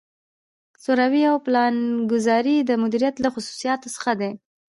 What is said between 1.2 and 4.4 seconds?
او پلانګذاري د مدیریت له خصوصیاتو څخه دي.